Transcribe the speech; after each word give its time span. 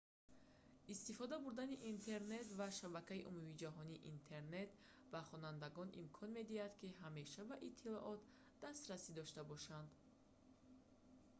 истифода 0.93 1.35
бурдани 1.43 1.75
интернет 1.93 2.47
ва 2.59 2.67
шабакаи 2.79 3.27
умумиҷаҳонии 3.31 4.03
интернет 4.13 4.69
ба 5.11 5.19
хонандагон 5.29 5.89
имкон 6.01 6.29
медиҳад 6.39 6.73
ки 6.81 6.87
ҳамеша 7.01 7.41
ба 7.49 7.55
иттилоот 7.69 8.21
дастрасӣ 8.63 9.11
дошта 9.19 9.41
бошанд 9.51 9.89